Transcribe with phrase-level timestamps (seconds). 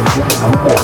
[0.00, 0.78] I'm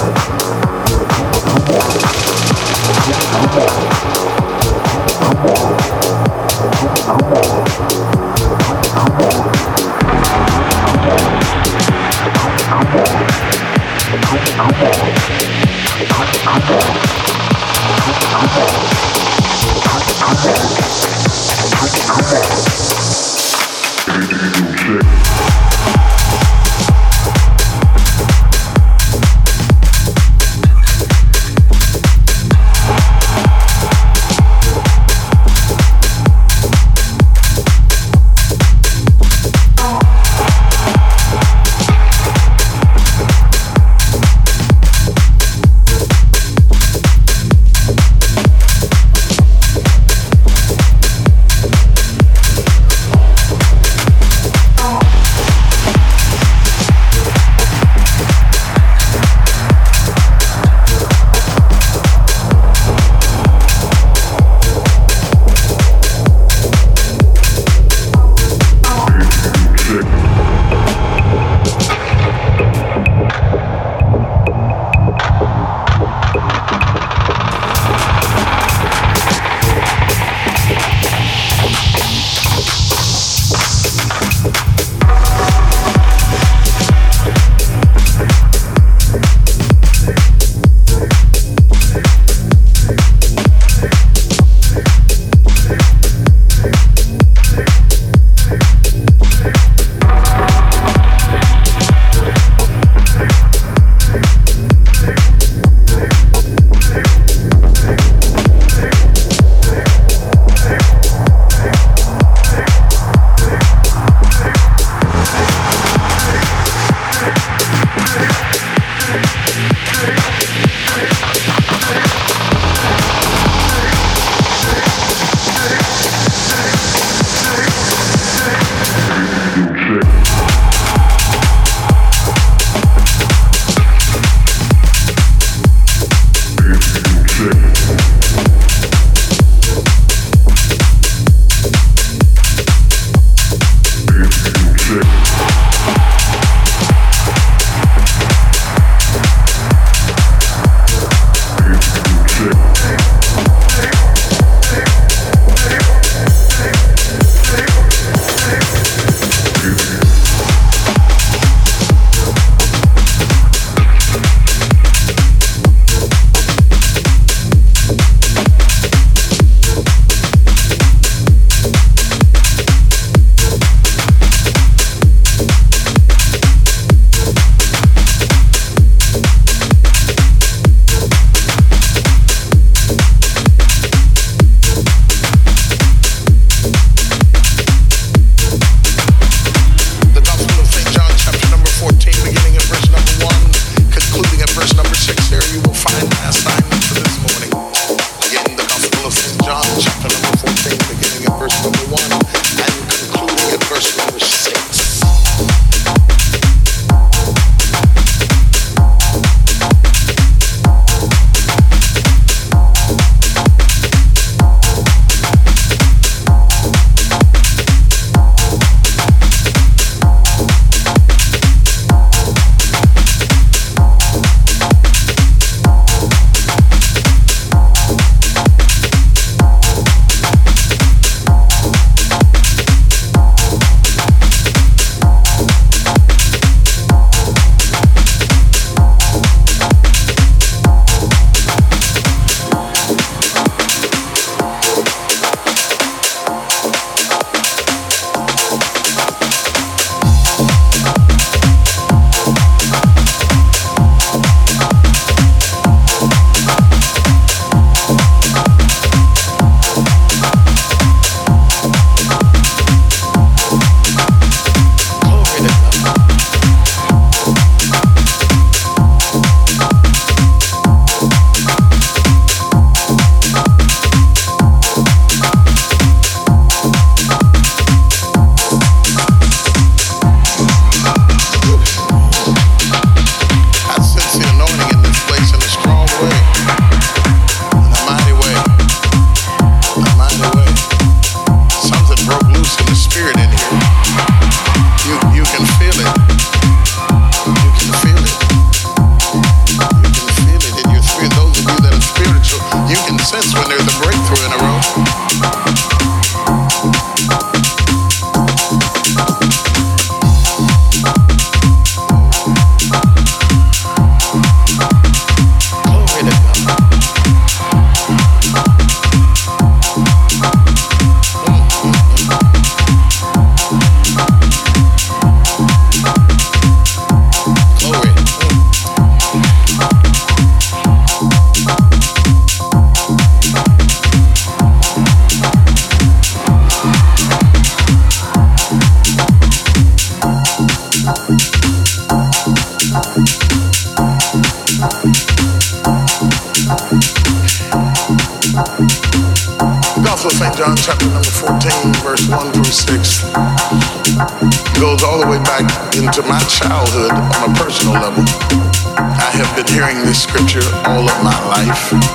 [359.94, 361.93] scripture all of my life,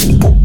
[0.00, 0.39] Thank you.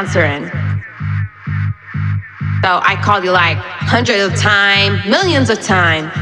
[0.00, 0.44] Answering.
[2.62, 6.12] So I called you like hundreds of times, millions of times.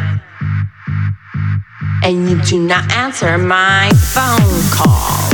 [2.02, 5.30] And you do not answer my phone call.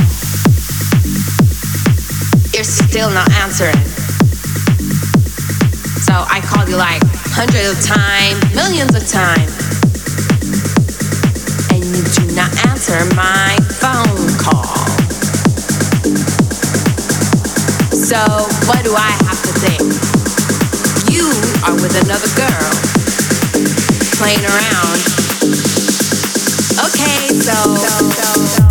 [2.53, 3.83] You're still not answering.
[6.07, 7.01] So I called you like
[7.35, 9.53] hundreds of times, millions of times.
[11.71, 14.24] And you do not answer my phone
[18.05, 18.21] So,
[18.67, 19.81] what do I have to think?
[21.11, 21.25] You
[21.65, 22.71] are with another girl,
[24.13, 25.01] playing around.
[26.85, 27.55] Okay, so.
[27.73, 28.64] so, so what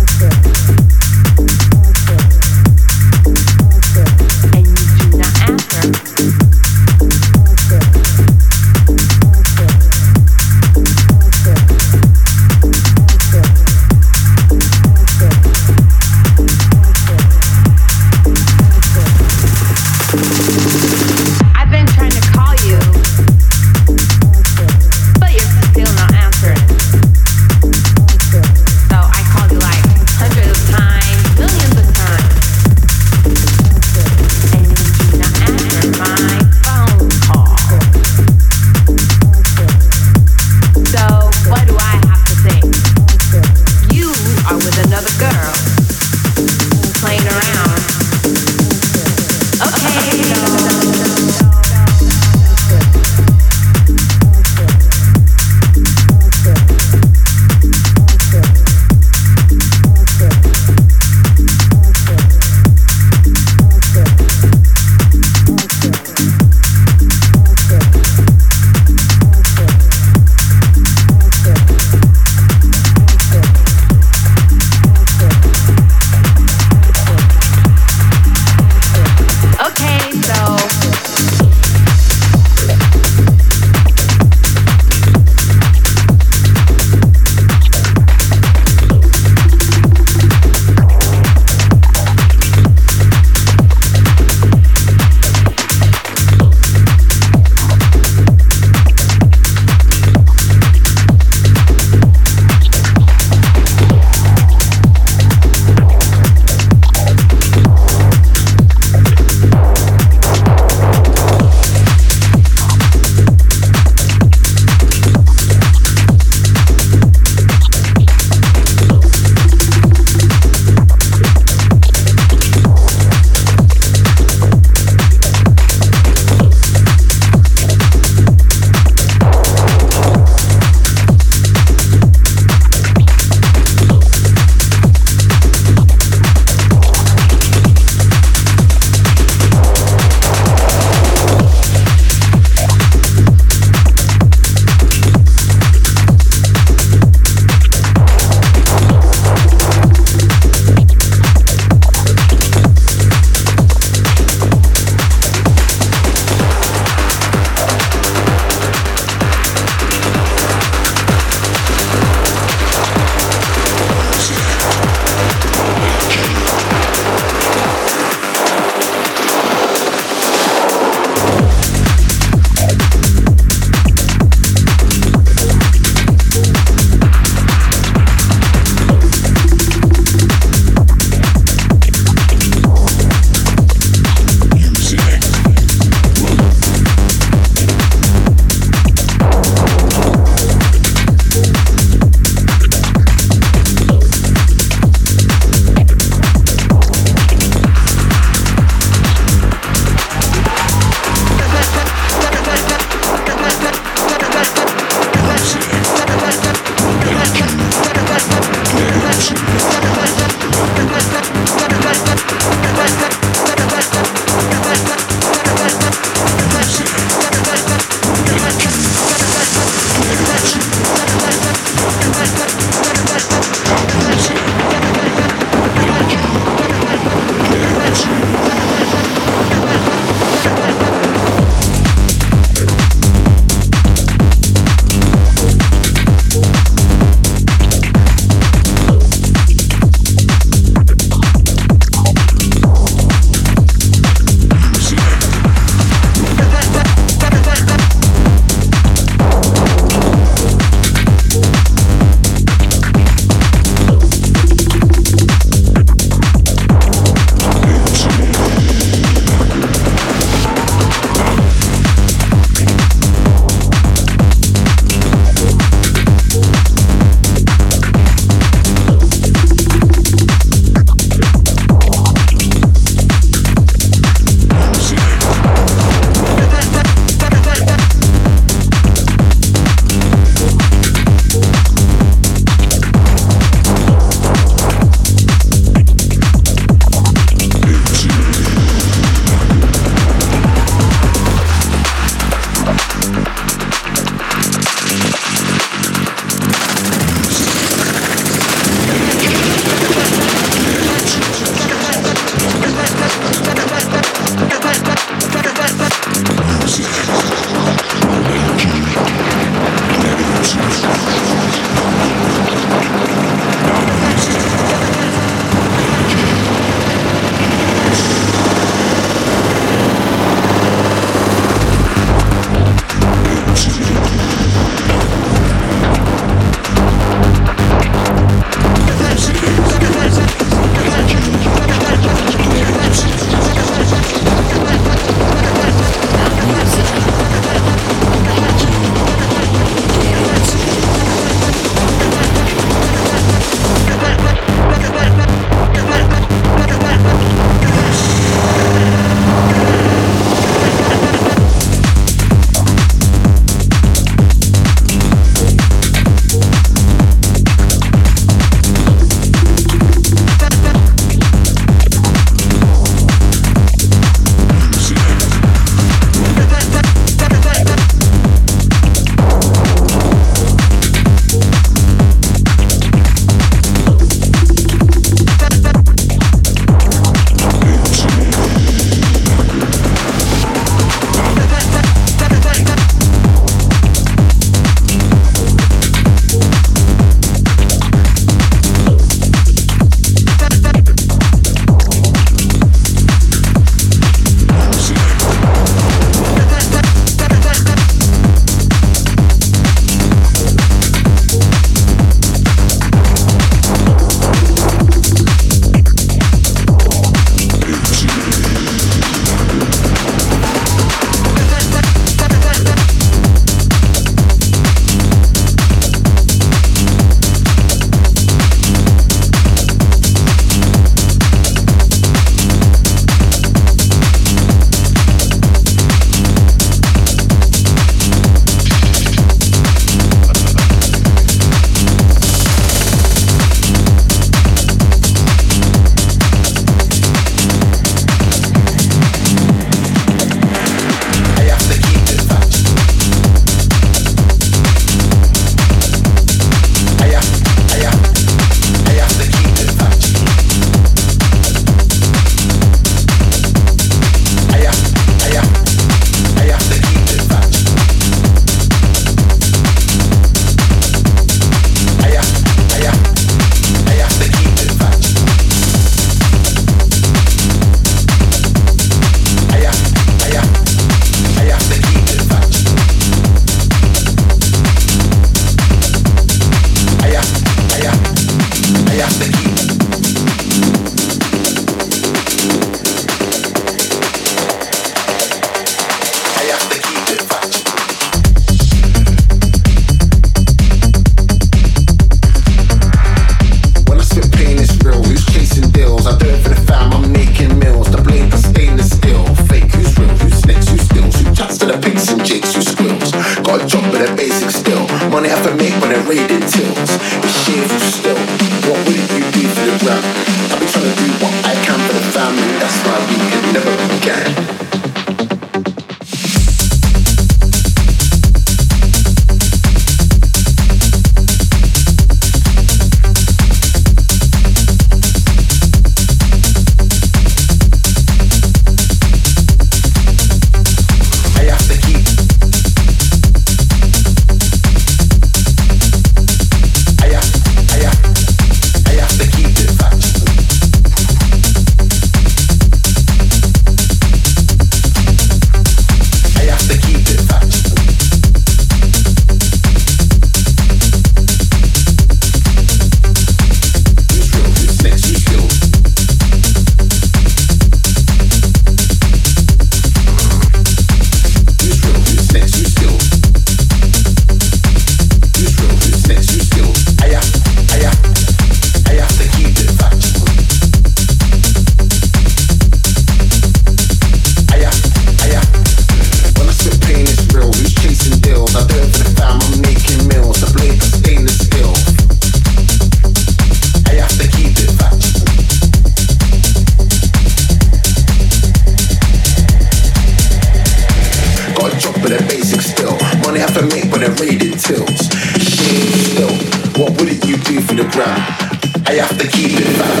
[598.88, 600.00] I have to keep it fat.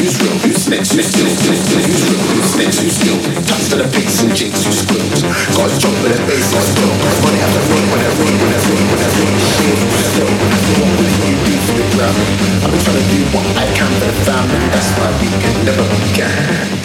[0.00, 0.32] Who's real?
[0.48, 0.96] Who's next?
[0.96, 1.28] Who's still?
[1.28, 2.24] Who's real?
[2.24, 2.80] Who's next?
[2.80, 3.20] Who's still?
[3.44, 5.20] Touch to the pigs and jigs who squirms.
[5.52, 6.88] Cause jump with the bass on spill.
[7.20, 9.32] Money at the run when I run when I run when I run.
[9.44, 9.76] Shit,
[10.08, 10.32] still.
[10.80, 12.16] What will you do for the ground?
[12.64, 14.56] I've been trying to do what I can for the family.
[14.72, 16.79] That's why we can never began.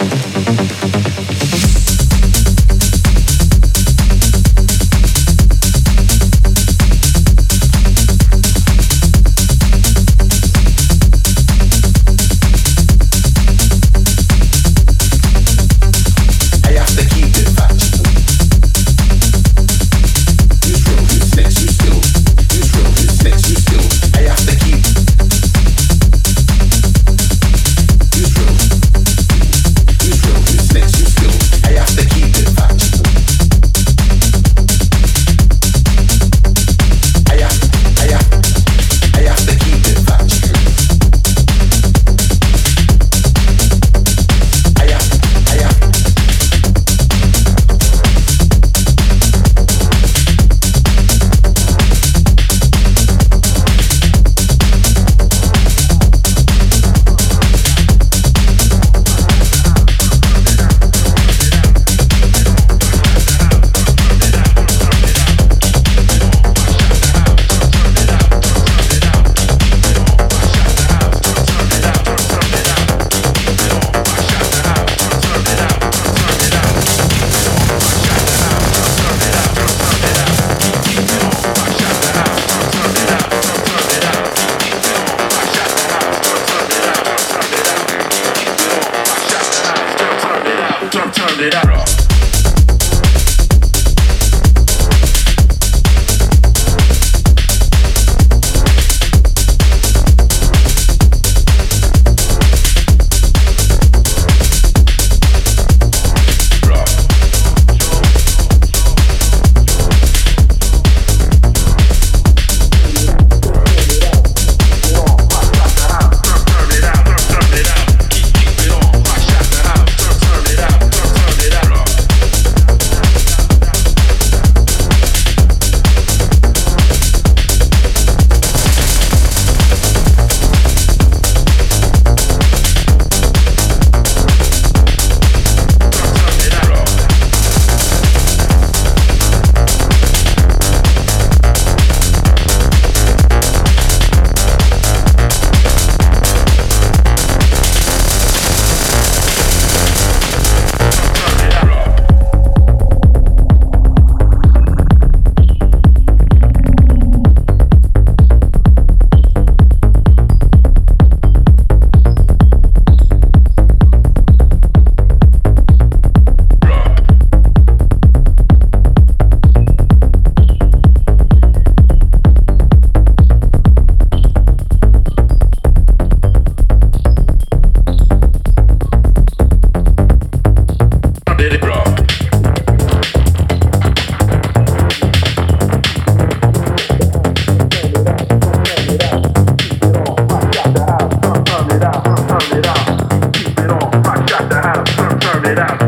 [195.56, 195.85] it out.